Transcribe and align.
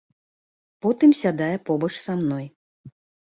Потым 0.85 1.13
сядае 1.21 1.51
побач 1.69 1.91
са 2.05 2.17
мной. 2.25 2.45